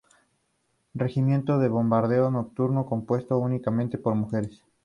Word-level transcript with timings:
Regimiento 0.95 1.59
de 1.59 1.67
Bombardeo 1.69 2.31
Nocturno, 2.31 2.87
compuesto 2.87 3.37
únicamente 3.37 3.99
por 3.99 4.15
mujeres. 4.15 4.63